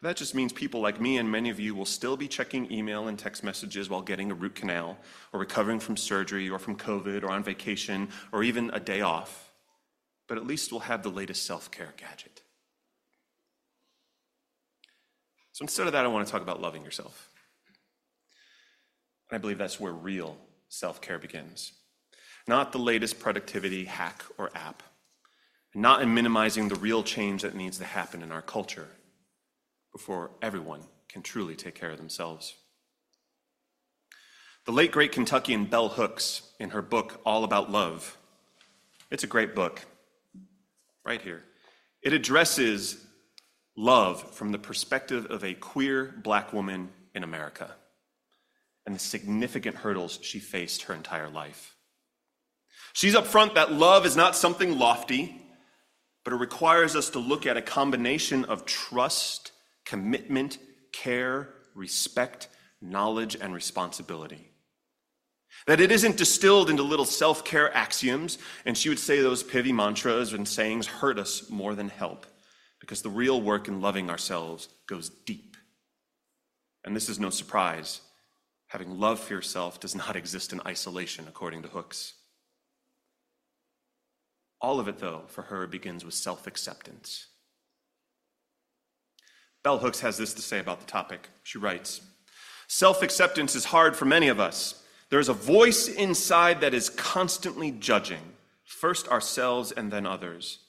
But 0.00 0.08
that 0.08 0.16
just 0.18 0.34
means 0.34 0.52
people 0.52 0.82
like 0.82 1.00
me 1.00 1.16
and 1.16 1.30
many 1.30 1.48
of 1.48 1.58
you 1.58 1.74
will 1.74 1.86
still 1.86 2.18
be 2.18 2.28
checking 2.28 2.70
email 2.70 3.08
and 3.08 3.18
text 3.18 3.42
messages 3.42 3.88
while 3.88 4.02
getting 4.02 4.30
a 4.30 4.34
root 4.34 4.54
canal, 4.54 4.98
or 5.32 5.40
recovering 5.40 5.80
from 5.80 5.96
surgery, 5.96 6.50
or 6.50 6.58
from 6.58 6.76
COVID, 6.76 7.22
or 7.22 7.30
on 7.30 7.42
vacation, 7.42 8.08
or 8.30 8.42
even 8.42 8.70
a 8.74 8.80
day 8.80 9.00
off 9.00 9.41
but 10.32 10.38
at 10.38 10.46
least 10.46 10.72
we'll 10.72 10.80
have 10.80 11.02
the 11.02 11.10
latest 11.10 11.44
self 11.44 11.70
care 11.70 11.92
gadget. 11.98 12.40
So 15.52 15.62
instead 15.62 15.86
of 15.86 15.92
that, 15.92 16.06
I 16.06 16.08
want 16.08 16.26
to 16.26 16.32
talk 16.32 16.40
about 16.40 16.58
loving 16.58 16.82
yourself. 16.82 17.28
And 19.28 19.36
I 19.36 19.38
believe 19.38 19.58
that's 19.58 19.78
where 19.78 19.92
real 19.92 20.38
self 20.70 21.02
care 21.02 21.18
begins. 21.18 21.72
Not 22.48 22.72
the 22.72 22.78
latest 22.78 23.20
productivity 23.20 23.84
hack 23.84 24.24
or 24.38 24.50
app, 24.54 24.82
not 25.74 26.00
in 26.00 26.14
minimizing 26.14 26.68
the 26.68 26.76
real 26.76 27.02
change 27.02 27.42
that 27.42 27.54
needs 27.54 27.76
to 27.76 27.84
happen 27.84 28.22
in 28.22 28.32
our 28.32 28.40
culture 28.40 28.88
before 29.92 30.30
everyone 30.40 30.80
can 31.10 31.20
truly 31.20 31.56
take 31.56 31.74
care 31.74 31.90
of 31.90 31.98
themselves. 31.98 32.54
The 34.64 34.72
late 34.72 34.92
great 34.92 35.12
Kentuckian 35.12 35.66
Bell 35.66 35.90
Hooks, 35.90 36.40
in 36.58 36.70
her 36.70 36.80
book 36.80 37.20
All 37.26 37.44
About 37.44 37.70
Love, 37.70 38.16
it's 39.10 39.24
a 39.24 39.26
great 39.26 39.54
book 39.54 39.84
right 41.04 41.20
here. 41.20 41.42
It 42.02 42.12
addresses 42.12 43.04
love 43.76 44.34
from 44.34 44.52
the 44.52 44.58
perspective 44.58 45.26
of 45.26 45.44
a 45.44 45.54
queer 45.54 46.14
black 46.22 46.52
woman 46.52 46.90
in 47.14 47.24
America 47.24 47.70
and 48.86 48.94
the 48.94 49.00
significant 49.00 49.76
hurdles 49.76 50.18
she 50.22 50.38
faced 50.38 50.82
her 50.82 50.94
entire 50.94 51.28
life. 51.28 51.76
She's 52.92 53.14
upfront 53.14 53.54
that 53.54 53.72
love 53.72 54.04
is 54.04 54.16
not 54.16 54.36
something 54.36 54.78
lofty, 54.78 55.40
but 56.24 56.32
it 56.32 56.36
requires 56.36 56.94
us 56.94 57.10
to 57.10 57.18
look 57.18 57.46
at 57.46 57.56
a 57.56 57.62
combination 57.62 58.44
of 58.44 58.66
trust, 58.66 59.52
commitment, 59.84 60.58
care, 60.92 61.48
respect, 61.74 62.48
knowledge, 62.80 63.36
and 63.40 63.54
responsibility. 63.54 64.50
That 65.66 65.80
it 65.80 65.92
isn't 65.92 66.16
distilled 66.16 66.70
into 66.70 66.82
little 66.82 67.04
self 67.04 67.44
care 67.44 67.74
axioms, 67.76 68.38
and 68.64 68.76
she 68.76 68.88
would 68.88 68.98
say 68.98 69.20
those 69.20 69.42
pithy 69.42 69.72
mantras 69.72 70.32
and 70.32 70.46
sayings 70.46 70.86
hurt 70.86 71.18
us 71.18 71.48
more 71.50 71.74
than 71.74 71.88
help, 71.88 72.26
because 72.80 73.02
the 73.02 73.10
real 73.10 73.40
work 73.40 73.68
in 73.68 73.80
loving 73.80 74.10
ourselves 74.10 74.68
goes 74.86 75.08
deep. 75.08 75.56
And 76.84 76.96
this 76.96 77.08
is 77.08 77.20
no 77.20 77.30
surprise. 77.30 78.00
Having 78.68 78.98
love 78.98 79.20
for 79.20 79.34
yourself 79.34 79.78
does 79.78 79.94
not 79.94 80.16
exist 80.16 80.52
in 80.52 80.60
isolation, 80.66 81.26
according 81.28 81.62
to 81.62 81.68
Hooks. 81.68 82.14
All 84.60 84.80
of 84.80 84.88
it, 84.88 84.98
though, 84.98 85.22
for 85.28 85.42
her 85.42 85.66
begins 85.66 86.04
with 86.04 86.14
self 86.14 86.46
acceptance. 86.46 87.26
Bell 89.62 89.78
Hooks 89.78 90.00
has 90.00 90.16
this 90.16 90.34
to 90.34 90.42
say 90.42 90.58
about 90.58 90.80
the 90.80 90.86
topic. 90.86 91.28
She 91.44 91.58
writes 91.58 92.00
Self 92.66 93.02
acceptance 93.02 93.54
is 93.54 93.66
hard 93.66 93.94
for 93.94 94.06
many 94.06 94.28
of 94.28 94.40
us 94.40 94.81
there's 95.12 95.28
a 95.28 95.34
voice 95.34 95.88
inside 95.88 96.62
that 96.62 96.72
is 96.72 96.88
constantly 96.88 97.70
judging, 97.70 98.32
first 98.64 99.06
ourselves 99.08 99.70
and 99.70 99.92
then 99.92 100.06
others. 100.06 100.60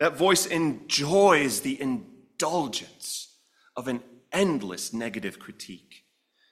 That 0.00 0.18
voice 0.18 0.44
enjoys 0.44 1.60
the 1.60 1.80
indulgence 1.80 3.38
of 3.74 3.88
an 3.88 4.02
endless 4.30 4.92
negative 4.92 5.38
critique 5.38 6.04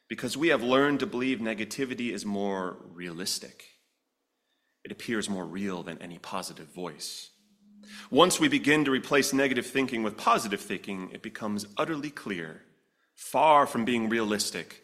because 0.08 0.38
we 0.38 0.48
have 0.48 0.62
learned 0.62 1.00
to 1.00 1.06
believe 1.06 1.40
negativity 1.40 2.14
is 2.14 2.24
more 2.24 2.78
realistic. 2.94 3.64
It 4.82 4.90
appears 4.90 5.28
more 5.28 5.44
real 5.44 5.82
than 5.82 6.00
any 6.00 6.16
positive 6.16 6.68
voice. 6.68 7.28
Once 8.10 8.40
we 8.40 8.48
begin 8.48 8.86
to 8.86 8.90
replace 8.90 9.34
negative 9.34 9.66
thinking 9.66 10.02
with 10.02 10.16
positive 10.16 10.62
thinking, 10.62 11.10
it 11.12 11.20
becomes 11.20 11.66
utterly 11.76 12.08
clear, 12.08 12.62
far 13.14 13.66
from 13.66 13.84
being 13.84 14.08
realistic, 14.08 14.83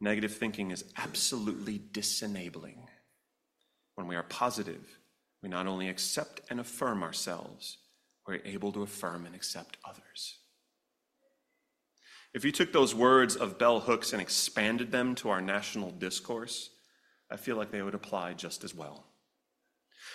Negative 0.00 0.32
thinking 0.34 0.70
is 0.70 0.84
absolutely 0.96 1.80
disenabling. 1.92 2.88
When 3.94 4.06
we 4.06 4.16
are 4.16 4.22
positive, 4.22 4.98
we 5.42 5.48
not 5.48 5.66
only 5.66 5.88
accept 5.88 6.40
and 6.48 6.58
affirm 6.58 7.02
ourselves, 7.02 7.78
we're 8.26 8.40
able 8.44 8.72
to 8.72 8.82
affirm 8.82 9.26
and 9.26 9.34
accept 9.34 9.76
others. 9.84 10.38
If 12.32 12.44
you 12.44 12.52
took 12.52 12.72
those 12.72 12.94
words 12.94 13.34
of 13.36 13.58
bell 13.58 13.80
hooks 13.80 14.12
and 14.12 14.22
expanded 14.22 14.92
them 14.92 15.14
to 15.16 15.30
our 15.30 15.40
national 15.40 15.90
discourse, 15.90 16.70
I 17.30 17.36
feel 17.36 17.56
like 17.56 17.70
they 17.70 17.82
would 17.82 17.94
apply 17.94 18.34
just 18.34 18.64
as 18.64 18.74
well. 18.74 19.04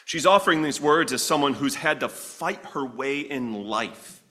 She's 0.05 0.25
offering 0.25 0.61
these 0.61 0.81
words 0.81 1.13
as 1.13 1.21
someone 1.21 1.53
who's 1.53 1.75
had 1.75 1.99
to 1.99 2.09
fight 2.09 2.63
her 2.67 2.85
way 2.85 3.19
in 3.19 3.53
life 3.53 4.21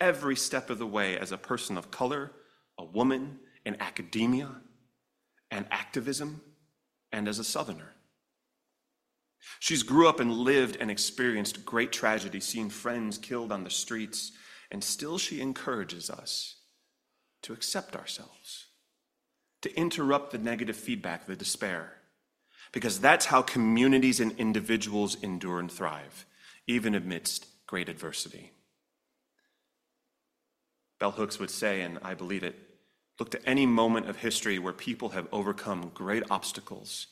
every 0.00 0.36
step 0.36 0.70
of 0.70 0.78
the 0.78 0.86
way 0.86 1.18
as 1.18 1.32
a 1.32 1.38
person 1.38 1.78
of 1.78 1.90
color, 1.90 2.32
a 2.78 2.84
woman, 2.84 3.38
in 3.64 3.80
academia, 3.80 4.48
and 5.50 5.66
activism, 5.70 6.40
and 7.12 7.28
as 7.28 7.38
a 7.38 7.44
Southerner. 7.44 7.94
She's 9.60 9.82
grew 9.82 10.08
up 10.08 10.20
and 10.20 10.32
lived 10.32 10.76
and 10.80 10.90
experienced 10.90 11.64
great 11.64 11.92
tragedy, 11.92 12.40
seen 12.40 12.70
friends 12.70 13.18
killed 13.18 13.52
on 13.52 13.64
the 13.64 13.70
streets, 13.70 14.32
and 14.70 14.82
still 14.82 15.18
she 15.18 15.40
encourages 15.40 16.10
us 16.10 16.56
to 17.42 17.52
accept 17.52 17.94
ourselves, 17.94 18.66
to 19.62 19.74
interrupt 19.78 20.32
the 20.32 20.38
negative 20.38 20.76
feedback, 20.76 21.26
the 21.26 21.36
despair, 21.36 21.92
because 22.72 23.00
that's 23.00 23.26
how 23.26 23.42
communities 23.42 24.18
and 24.18 24.32
individuals 24.38 25.16
endure 25.22 25.60
and 25.60 25.70
thrive, 25.70 26.26
even 26.66 26.94
amidst 26.94 27.46
great 27.66 27.88
adversity. 27.88 28.52
Bell 30.98 31.12
Hooks 31.12 31.38
would 31.38 31.50
say, 31.50 31.82
and 31.82 31.98
I 32.02 32.14
believe 32.14 32.42
it 32.42 32.58
look 33.18 33.30
to 33.30 33.48
any 33.48 33.66
moment 33.66 34.08
of 34.08 34.16
history 34.16 34.58
where 34.58 34.72
people 34.72 35.10
have 35.10 35.28
overcome 35.32 35.90
great 35.94 36.24
obstacles. 36.30 37.06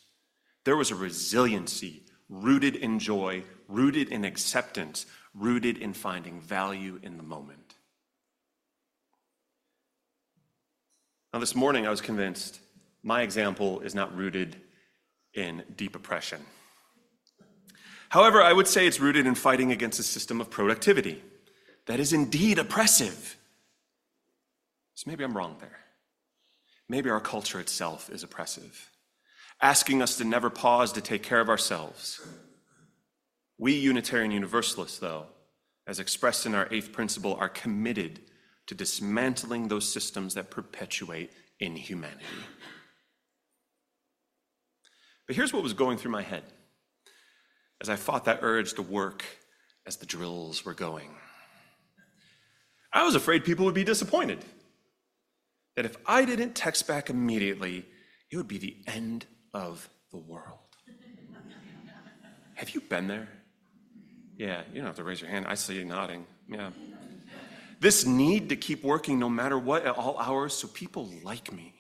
There 0.65 0.77
was 0.77 0.91
a 0.91 0.97
resiliency 0.97 2.03
rooted 2.29 2.77
in 2.77 2.99
joy, 2.99 3.45
rooted 3.69 4.09
in 4.09 4.25
acceptance, 4.25 5.07
rooted 5.35 5.79
in 5.79 5.93
finding 5.93 6.41
value 6.41 6.99
in 7.03 7.17
the 7.17 7.23
moment. 7.23 7.75
Now, 11.33 11.41
this 11.41 11.55
morning 11.55 11.87
I 11.87 11.91
was 11.91 12.01
convinced 12.01 12.61
my 13.03 13.23
example 13.23 13.81
is 13.81 13.95
not 13.95 14.15
rooted 14.17 14.57
in 15.35 15.63
deep 15.77 15.97
oppression. 15.97 16.41
However, 18.11 18.43
I 18.43 18.53
would 18.53 18.69
say 18.69 18.87
it's 18.87 19.01
rooted 19.01 19.27
in 19.27 19.35
fighting 19.35 19.73
against 19.73 19.99
a 19.99 20.03
system 20.03 20.41
of 20.41 20.51
productivity 20.51 21.23
that 21.87 21.99
is 21.99 22.13
indeed 22.13 22.59
oppressive. 22.59 23.39
So 24.95 25.11
maybe 25.11 25.25
I'm 25.25 25.37
wrong 25.37 25.57
there. 25.59 25.82
Maybe 26.93 27.09
our 27.09 27.21
culture 27.21 27.59
itself 27.59 28.11
is 28.11 28.23
oppressive, 28.23 28.91
asking 29.63 30.03
us 30.03 30.19
to 30.19 30.25
never 30.25 30.51
pause 30.51 30.93
to 30.93 31.01
take 31.01 31.23
care 31.23 31.41
of 31.41 31.49
ourselves. 31.49 32.21
We 33.57 33.73
Unitarian 33.73 34.31
Universalists, 34.31 34.99
though, 34.99 35.25
as 35.87 35.99
expressed 35.99 36.45
in 36.45 36.55
our 36.55 36.69
eighth 36.71 36.93
principle, 36.93 37.35
are 37.37 37.49
committed 37.49 38.21
to 38.67 38.75
dismantling 38.75 39.69
those 39.69 39.91
systems 39.91 40.35
that 40.35 40.51
perpetuate 40.51 41.33
inhumanity. 41.61 42.27
But 45.27 45.35
here's 45.35 45.55
what 45.55 45.63
was 45.63 45.73
going 45.73 45.97
through 45.97 46.11
my 46.11 46.21
head 46.21 46.45
as 47.81 47.89
I 47.89 47.97
fought 47.97 48.27
that 48.27 48.41
urge 48.43 48.75
to 48.75 48.83
work 48.83 49.25
as 49.87 49.97
the 49.97 50.05
drills 50.05 50.67
were 50.67 50.75
going. 50.75 51.09
I 52.93 53.03
was 53.03 53.15
afraid 53.15 53.47
people 53.47 53.65
would 53.65 53.75
be 53.75 53.83
disappointed. 53.83 54.45
That 55.76 55.85
if 55.85 55.97
I 56.07 56.25
didn't 56.25 56.55
text 56.55 56.87
back 56.87 57.11
immediately, 57.11 57.87
it 58.31 58.37
would 58.37 58.49
be 58.49 58.59
the 58.59 58.76
end 58.87 59.26
of 59.55 59.88
the 60.11 60.19
world. 60.19 60.59
have 62.55 62.70
you 62.70 62.81
been 62.81 63.09
there? 63.09 63.29
Yeah, 64.37 64.62
you 64.70 64.77
don't 64.77 64.87
have 64.87 64.97
to 64.97 65.05
raise 65.05 65.20
your 65.20 65.31
hand. 65.31 65.47
I 65.49 65.55
see 65.55 65.75
you 65.75 65.85
nodding. 65.85 66.27
Yeah. 66.49 66.70
This 67.81 68.07
need 68.07 68.51
to 68.51 68.57
keep 68.57 68.85
working 68.85 69.18
no 69.18 69.29
matter 69.29 69.59
what 69.59 69.85
at 69.85 69.97
all 69.97 70.16
hours 70.18 70.55
so 70.55 70.68
people 70.68 71.11
like 71.25 71.53
me. 71.53 71.75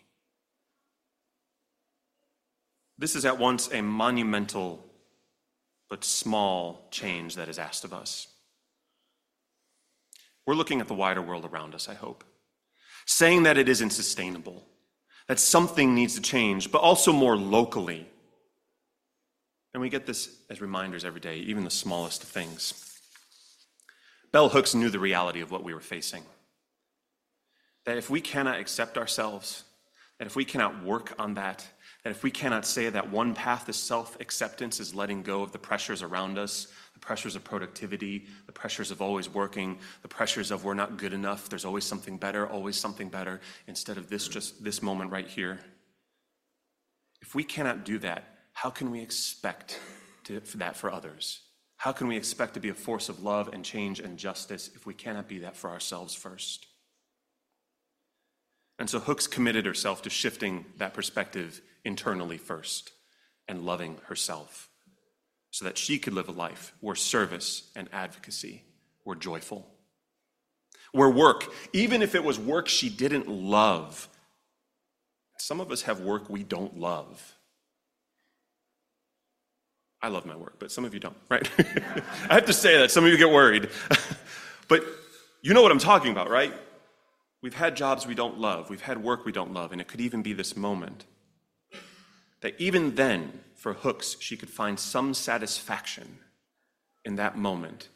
This 2.98 3.14
is 3.14 3.24
at 3.24 3.38
once 3.38 3.72
a 3.72 3.82
monumental 3.82 4.84
but 5.88 6.04
small 6.04 6.88
change 6.90 7.36
that 7.36 7.48
is 7.48 7.58
asked 7.58 7.84
of 7.84 7.92
us. 7.92 8.28
We're 10.46 10.54
looking 10.54 10.80
at 10.80 10.88
the 10.88 10.94
wider 10.94 11.22
world 11.22 11.44
around 11.44 11.74
us, 11.74 11.88
I 11.88 11.94
hope, 11.94 12.24
saying 13.06 13.44
that 13.44 13.58
it 13.58 13.68
isn't 13.68 13.90
sustainable, 13.90 14.64
that 15.28 15.38
something 15.38 15.94
needs 15.94 16.14
to 16.14 16.20
change, 16.20 16.70
but 16.70 16.80
also 16.80 17.12
more 17.12 17.36
locally. 17.36 18.08
And 19.74 19.80
we 19.80 19.88
get 19.88 20.06
this 20.06 20.28
as 20.50 20.60
reminders 20.60 21.04
every 21.04 21.20
day, 21.20 21.38
even 21.38 21.64
the 21.64 21.70
smallest 21.70 22.22
of 22.22 22.28
things. 22.28 23.00
Bell 24.32 24.48
Hooks 24.48 24.74
knew 24.74 24.90
the 24.90 24.98
reality 24.98 25.40
of 25.40 25.50
what 25.50 25.64
we 25.64 25.74
were 25.74 25.80
facing. 25.80 26.24
That 27.84 27.98
if 27.98 28.08
we 28.08 28.20
cannot 28.20 28.58
accept 28.58 28.96
ourselves, 28.96 29.64
that 30.18 30.26
if 30.26 30.36
we 30.36 30.44
cannot 30.44 30.84
work 30.84 31.14
on 31.18 31.34
that, 31.34 31.66
that 32.04 32.10
if 32.10 32.22
we 32.22 32.30
cannot 32.30 32.66
say 32.66 32.88
that 32.88 33.10
one 33.10 33.34
path 33.34 33.66
to 33.66 33.72
self 33.72 34.18
acceptance 34.20 34.80
is 34.80 34.94
letting 34.94 35.22
go 35.22 35.42
of 35.42 35.52
the 35.52 35.58
pressures 35.58 36.02
around 36.02 36.38
us, 36.38 36.68
pressures 37.02 37.36
of 37.36 37.44
productivity, 37.44 38.24
the 38.46 38.52
pressures 38.52 38.90
of 38.90 39.02
always 39.02 39.28
working, 39.28 39.78
the 40.00 40.08
pressures 40.08 40.50
of 40.50 40.64
we're 40.64 40.72
not 40.72 40.96
good 40.96 41.12
enough, 41.12 41.50
there's 41.50 41.66
always 41.66 41.84
something 41.84 42.16
better, 42.16 42.48
always 42.48 42.76
something 42.76 43.10
better, 43.10 43.40
instead 43.66 43.98
of 43.98 44.08
this 44.08 44.26
just 44.28 44.64
this 44.64 44.80
moment 44.80 45.10
right 45.10 45.28
here. 45.28 45.60
If 47.20 47.34
we 47.34 47.44
cannot 47.44 47.84
do 47.84 47.98
that, 47.98 48.24
how 48.54 48.70
can 48.70 48.90
we 48.90 49.00
expect 49.00 49.78
to, 50.24 50.40
for 50.40 50.56
that 50.58 50.76
for 50.76 50.90
others? 50.90 51.40
How 51.76 51.92
can 51.92 52.06
we 52.06 52.16
expect 52.16 52.54
to 52.54 52.60
be 52.60 52.68
a 52.68 52.74
force 52.74 53.08
of 53.08 53.22
love 53.22 53.50
and 53.52 53.64
change 53.64 53.98
and 53.98 54.16
justice 54.16 54.70
if 54.74 54.86
we 54.86 54.94
cannot 54.94 55.28
be 55.28 55.40
that 55.40 55.56
for 55.56 55.70
ourselves 55.70 56.14
first? 56.14 56.66
And 58.78 58.88
so 58.88 59.00
Hooks 59.00 59.26
committed 59.26 59.66
herself 59.66 60.02
to 60.02 60.10
shifting 60.10 60.64
that 60.78 60.94
perspective 60.94 61.60
internally 61.84 62.38
first 62.38 62.92
and 63.48 63.66
loving 63.66 63.98
herself 64.06 64.68
so 65.52 65.66
that 65.66 65.78
she 65.78 65.98
could 65.98 66.14
live 66.14 66.28
a 66.28 66.32
life 66.32 66.72
where 66.80 66.96
service 66.96 67.70
and 67.76 67.88
advocacy 67.92 68.64
were 69.04 69.14
joyful. 69.14 69.68
Where 70.92 71.10
work, 71.10 71.52
even 71.72 72.02
if 72.02 72.14
it 72.14 72.24
was 72.24 72.38
work 72.38 72.68
she 72.68 72.88
didn't 72.88 73.28
love, 73.28 74.08
some 75.38 75.60
of 75.60 75.70
us 75.70 75.82
have 75.82 76.00
work 76.00 76.28
we 76.30 76.42
don't 76.42 76.78
love. 76.78 77.36
I 80.00 80.08
love 80.08 80.24
my 80.24 80.34
work, 80.34 80.54
but 80.58 80.72
some 80.72 80.84
of 80.86 80.94
you 80.94 81.00
don't, 81.00 81.16
right? 81.28 81.48
I 82.30 82.34
have 82.34 82.46
to 82.46 82.52
say 82.52 82.78
that. 82.78 82.90
Some 82.90 83.04
of 83.04 83.10
you 83.10 83.18
get 83.18 83.30
worried. 83.30 83.68
but 84.68 84.84
you 85.42 85.52
know 85.52 85.62
what 85.62 85.70
I'm 85.70 85.78
talking 85.78 86.12
about, 86.12 86.30
right? 86.30 86.54
We've 87.42 87.54
had 87.54 87.76
jobs 87.76 88.06
we 88.06 88.14
don't 88.14 88.38
love, 88.38 88.70
we've 88.70 88.80
had 88.80 89.02
work 89.02 89.26
we 89.26 89.32
don't 89.32 89.52
love, 89.52 89.72
and 89.72 89.80
it 89.82 89.88
could 89.88 90.00
even 90.00 90.22
be 90.22 90.32
this 90.32 90.56
moment. 90.56 91.04
That 92.42 92.54
even 92.60 92.96
then, 92.96 93.40
for 93.56 93.72
Hooks, 93.72 94.16
she 94.20 94.36
could 94.36 94.50
find 94.50 94.78
some 94.78 95.14
satisfaction 95.14 96.18
in 97.04 97.16
that 97.16 97.36
moment. 97.38 97.88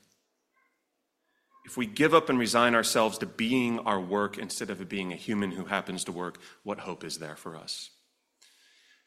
If 1.67 1.77
we 1.77 1.87
give 1.87 2.15
up 2.15 2.29
and 2.29 2.39
resign 2.39 2.77
ourselves 2.77 3.19
to 3.19 3.27
being 3.27 3.81
our 3.81 4.01
work 4.01 4.39
instead 4.39 4.71
of 4.71 4.89
being 4.89 5.13
a 5.13 5.17
human 5.17 5.51
who 5.51 5.65
happens 5.65 6.05
to 6.05 6.13
work, 6.13 6.39
what 6.63 6.79
hope 6.79 7.03
is 7.03 7.19
there 7.19 7.35
for 7.35 7.57
us? 7.57 7.91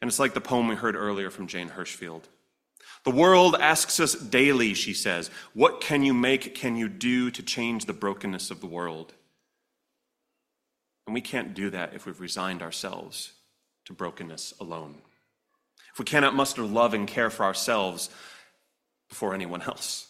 And 0.00 0.08
it's 0.08 0.18
like 0.18 0.34
the 0.34 0.40
poem 0.42 0.68
we 0.68 0.74
heard 0.74 0.94
earlier 0.94 1.30
from 1.30 1.46
Jane 1.46 1.70
Hirshfield. 1.70 2.24
The 3.04 3.10
world 3.10 3.56
asks 3.58 3.98
us 3.98 4.14
daily, 4.14 4.74
she 4.74 4.92
says, 4.92 5.30
what 5.54 5.80
can 5.80 6.02
you 6.02 6.12
make, 6.12 6.54
can 6.54 6.76
you 6.76 6.88
do 6.88 7.30
to 7.30 7.42
change 7.42 7.86
the 7.86 7.94
brokenness 7.94 8.50
of 8.50 8.60
the 8.60 8.66
world? 8.66 9.14
And 11.06 11.14
we 11.14 11.22
can't 11.22 11.54
do 11.54 11.70
that 11.70 11.94
if 11.94 12.04
we've 12.04 12.20
resigned 12.20 12.60
ourselves 12.60 13.32
to 13.86 13.94
brokenness 13.94 14.52
alone. 14.60 14.96
If 15.92 15.98
we 15.98 16.04
cannot 16.04 16.34
muster 16.34 16.62
love 16.62 16.94
and 16.94 17.06
care 17.06 17.30
for 17.30 17.44
ourselves 17.44 18.10
before 19.08 19.34
anyone 19.34 19.62
else. 19.62 20.08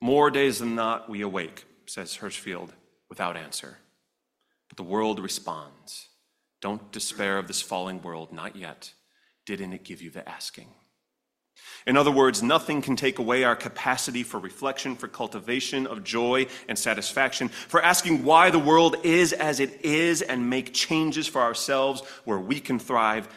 More 0.00 0.30
days 0.30 0.58
than 0.58 0.74
not, 0.74 1.08
we 1.08 1.22
awake, 1.22 1.64
says 1.86 2.18
Hirshfield, 2.18 2.70
without 3.08 3.36
answer. 3.36 3.78
But 4.68 4.76
the 4.76 4.82
world 4.82 5.20
responds. 5.20 6.08
Don't 6.60 6.92
despair 6.92 7.38
of 7.38 7.48
this 7.48 7.62
falling 7.62 8.02
world, 8.02 8.32
not 8.32 8.56
yet 8.56 8.92
didn't 9.46 9.72
it 9.72 9.84
give 9.84 10.02
you 10.02 10.10
the 10.10 10.28
asking? 10.28 10.66
In 11.86 11.96
other 11.96 12.10
words, 12.10 12.42
nothing 12.42 12.82
can 12.82 12.96
take 12.96 13.18
away 13.18 13.44
our 13.44 13.56
capacity 13.56 14.22
for 14.22 14.38
reflection, 14.38 14.96
for 14.96 15.08
cultivation 15.08 15.86
of 15.86 16.04
joy 16.04 16.46
and 16.68 16.78
satisfaction, 16.78 17.48
for 17.48 17.80
asking 17.80 18.24
why 18.24 18.50
the 18.50 18.58
world 18.58 18.96
is 19.04 19.32
as 19.32 19.60
it 19.60 19.80
is 19.84 20.20
and 20.20 20.50
make 20.50 20.74
changes 20.74 21.26
for 21.26 21.40
ourselves 21.40 22.02
where 22.24 22.40
we 22.40 22.60
can 22.60 22.78
thrive 22.78 23.28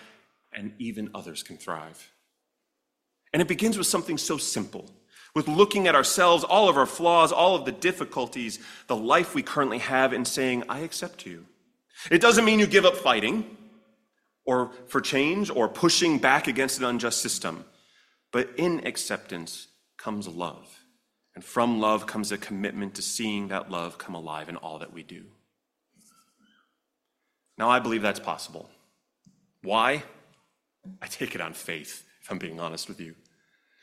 and 0.54 0.74
even 0.80 1.10
others 1.14 1.44
can 1.44 1.58
thrive. 1.58 2.12
And 3.34 3.42
it 3.42 3.48
begins 3.48 3.78
with 3.78 3.88
something 3.88 4.18
so 4.18 4.38
simple 4.38 4.90
with 5.36 5.48
looking 5.48 5.88
at 5.88 5.96
ourselves, 5.96 6.44
all 6.44 6.70
of 6.70 6.78
our 6.78 6.86
flaws, 6.86 7.32
all 7.32 7.56
of 7.56 7.66
the 7.66 7.72
difficulties, 7.72 8.60
the 8.88 8.96
life 8.96 9.36
we 9.36 9.44
currently 9.44 9.78
have, 9.78 10.14
and 10.14 10.28
saying, 10.28 10.64
I 10.68 10.80
accept 10.80 11.26
you. 11.26 11.46
It 12.10 12.22
doesn't 12.22 12.46
mean 12.46 12.60
you 12.60 12.68
give 12.68 12.86
up 12.86 12.96
fighting 12.96 13.58
or 14.46 14.72
for 14.88 15.02
change 15.02 15.50
or 15.50 15.68
pushing 15.70 16.18
back 16.18 16.48
against 16.48 16.80
an 16.80 16.86
unjust 16.86 17.22
system. 17.22 17.66
But 18.32 18.50
in 18.58 18.86
acceptance 18.88 19.68
comes 19.98 20.28
love. 20.28 20.84
And 21.36 21.44
from 21.44 21.80
love 21.80 22.08
comes 22.08 22.32
a 22.32 22.38
commitment 22.38 22.96
to 22.96 23.02
seeing 23.02 23.50
that 23.50 23.70
love 23.70 23.98
come 23.98 24.16
alive 24.16 24.50
in 24.50 24.56
all 24.56 24.80
that 24.80 24.94
we 24.94 25.04
do. 25.04 25.26
Now, 27.58 27.70
I 27.70 27.80
believe 27.80 28.02
that's 28.02 28.20
possible. 28.20 28.70
Why? 29.62 30.04
I 31.02 31.08
take 31.08 31.36
it 31.36 31.42
on 31.42 31.54
faith, 31.54 32.06
if 32.22 32.32
I'm 32.32 32.38
being 32.38 32.60
honest 32.60 32.88
with 32.88 33.00
you. 33.00 33.16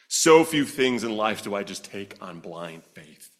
So 0.08 0.44
few 0.44 0.64
things 0.64 1.04
in 1.04 1.16
life 1.16 1.42
do 1.42 1.54
I 1.54 1.62
just 1.62 1.84
take 1.84 2.16
on 2.20 2.40
blind 2.40 2.84
faith. 2.94 3.30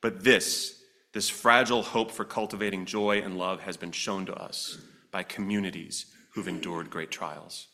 But 0.00 0.22
this, 0.22 0.80
this 1.12 1.28
fragile 1.28 1.82
hope 1.82 2.10
for 2.10 2.24
cultivating 2.24 2.84
joy 2.86 3.20
and 3.20 3.36
love 3.36 3.62
has 3.62 3.76
been 3.76 3.92
shown 3.92 4.26
to 4.26 4.34
us 4.34 4.78
by 5.10 5.22
communities 5.22 6.06
who've 6.34 6.48
endured 6.48 6.90
great 6.90 7.10
trials. 7.10 7.66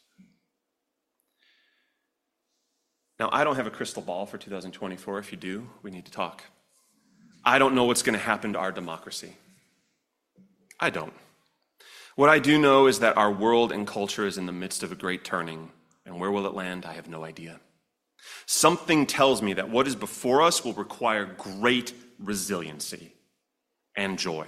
Now, 3.20 3.28
I 3.32 3.44
don't 3.44 3.56
have 3.56 3.66
a 3.66 3.70
crystal 3.70 4.02
ball 4.02 4.26
for 4.26 4.38
2024. 4.38 5.18
If 5.18 5.30
you 5.30 5.38
do, 5.38 5.68
we 5.82 5.90
need 5.90 6.06
to 6.06 6.10
talk. 6.10 6.42
I 7.44 7.58
don't 7.58 7.74
know 7.74 7.84
what's 7.84 8.02
going 8.02 8.18
to 8.18 8.24
happen 8.24 8.54
to 8.54 8.58
our 8.58 8.72
democracy. 8.72 9.36
I 10.80 10.90
don't. 10.90 11.12
What 12.16 12.30
I 12.30 12.38
do 12.38 12.58
know 12.58 12.86
is 12.86 13.00
that 13.00 13.16
our 13.16 13.32
world 13.32 13.72
and 13.72 13.86
culture 13.86 14.24
is 14.24 14.38
in 14.38 14.46
the 14.46 14.52
midst 14.52 14.84
of 14.84 14.92
a 14.92 14.96
great 14.96 15.24
turning, 15.24 15.70
and 16.06 16.20
where 16.20 16.30
will 16.30 16.46
it 16.46 16.54
land? 16.54 16.86
I 16.86 16.92
have 16.92 17.08
no 17.08 17.24
idea. 17.24 17.60
Something 18.46 19.04
tells 19.04 19.42
me 19.42 19.54
that 19.54 19.68
what 19.68 19.88
is 19.88 19.96
before 19.96 20.40
us 20.40 20.64
will 20.64 20.74
require 20.74 21.24
great 21.24 21.92
resiliency 22.20 23.12
and 23.96 24.18
joy. 24.18 24.46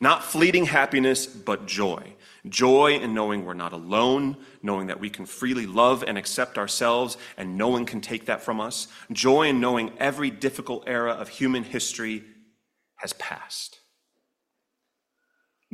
Not 0.00 0.24
fleeting 0.24 0.66
happiness, 0.66 1.26
but 1.26 1.66
joy. 1.66 2.14
Joy 2.48 2.94
in 2.94 3.14
knowing 3.14 3.44
we're 3.44 3.54
not 3.54 3.72
alone, 3.72 4.36
knowing 4.62 4.86
that 4.86 5.00
we 5.00 5.10
can 5.10 5.26
freely 5.26 5.66
love 5.66 6.02
and 6.06 6.16
accept 6.18 6.58
ourselves 6.58 7.16
and 7.36 7.56
no 7.56 7.68
one 7.68 7.86
can 7.86 8.00
take 8.00 8.26
that 8.26 8.42
from 8.42 8.60
us. 8.60 8.88
Joy 9.12 9.48
in 9.48 9.60
knowing 9.60 9.92
every 9.98 10.30
difficult 10.30 10.84
era 10.86 11.12
of 11.12 11.28
human 11.28 11.62
history 11.62 12.24
has 12.96 13.12
passed. 13.14 13.81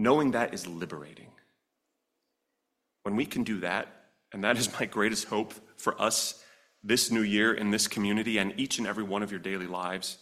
Knowing 0.00 0.30
that 0.30 0.54
is 0.54 0.64
liberating. 0.64 1.26
When 3.02 3.16
we 3.16 3.26
can 3.26 3.42
do 3.42 3.58
that, 3.61 3.88
and 4.32 4.44
that 4.44 4.56
is 4.56 4.72
my 4.78 4.87
greatest 4.87 5.26
hope 5.26 5.52
for 5.76 6.00
us 6.00 6.40
this 6.84 7.11
new 7.11 7.22
year 7.22 7.52
in 7.52 7.72
this 7.72 7.88
community 7.88 8.38
and 8.38 8.54
each 8.56 8.78
and 8.78 8.87
every 8.87 9.02
one 9.02 9.24
of 9.24 9.32
your 9.32 9.40
daily 9.40 9.66
lives, 9.66 10.18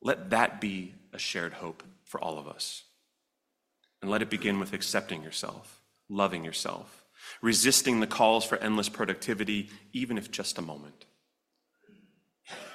let 0.00 0.30
that 0.30 0.60
be 0.60 0.94
a 1.12 1.18
shared 1.18 1.54
hope 1.54 1.82
for 2.04 2.20
all 2.20 2.38
of 2.38 2.46
us. 2.46 2.84
And 4.00 4.10
let 4.10 4.22
it 4.22 4.30
begin 4.30 4.60
with 4.60 4.72
accepting 4.72 5.24
yourself, 5.24 5.80
loving 6.08 6.44
yourself, 6.44 7.04
resisting 7.42 7.98
the 7.98 8.06
calls 8.06 8.44
for 8.44 8.56
endless 8.58 8.88
productivity, 8.88 9.68
even 9.92 10.16
if 10.16 10.30
just 10.30 10.58
a 10.58 10.62
moment. 10.62 11.06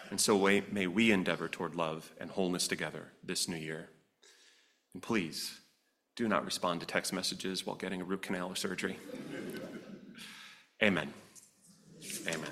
And 0.09 0.19
so 0.19 0.37
may 0.71 0.87
we 0.87 1.11
endeavor 1.11 1.47
toward 1.47 1.73
love 1.73 2.11
and 2.19 2.31
wholeness 2.31 2.67
together 2.67 3.13
this 3.23 3.47
new 3.47 3.55
year. 3.55 3.89
And 4.93 5.01
please, 5.01 5.61
do 6.15 6.27
not 6.27 6.45
respond 6.45 6.79
to 6.79 6.85
text 6.87 7.11
messages 7.13 7.65
while 7.65 7.75
getting 7.75 8.01
a 8.01 8.05
root 8.05 8.21
canal 8.21 8.49
or 8.49 8.55
surgery. 8.55 8.97
Amen. 10.81 11.13
Amen. 12.27 12.49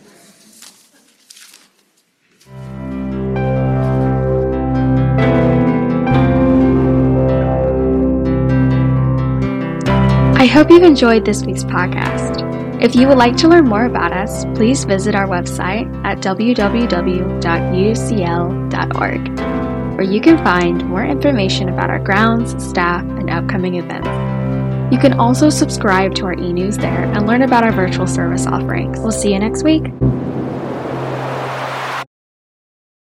I 10.36 10.46
hope 10.46 10.70
you've 10.70 10.84
enjoyed 10.84 11.24
this 11.24 11.44
week's 11.44 11.64
podcast. 11.64 12.44
If 12.84 12.96
you 12.96 13.08
would 13.08 13.18
like 13.18 13.38
to 13.38 13.48
learn 13.48 13.64
more 13.66 13.86
about 13.86 14.12
us, 14.12 14.44
please 14.56 14.84
visit 14.84 15.16
our 15.16 15.26
website 15.26 15.90
at 16.06 16.18
www.ucl.org, 16.18 16.78
where 19.98 20.04
you 20.04 20.20
can 20.20 20.38
find 20.44 20.86
more 20.86 21.06
information 21.06 21.70
about 21.70 21.90
our 21.90 22.00
grounds, 22.00 22.62
staff, 22.62 23.06
and 23.24 23.32
upcoming 23.32 23.76
events. 23.76 24.08
You 24.94 25.00
can 25.00 25.14
also 25.14 25.50
subscribe 25.50 26.14
to 26.16 26.26
our 26.26 26.34
e 26.34 26.54
news 26.54 26.78
there 26.78 27.04
and 27.04 27.26
learn 27.26 27.42
about 27.42 27.64
our 27.64 27.72
virtual 27.72 28.06
service 28.06 28.46
offerings. 28.46 29.00
We'll 29.00 29.12
see 29.12 29.34
you 29.34 29.40
next 29.40 29.64
week. 29.64 29.86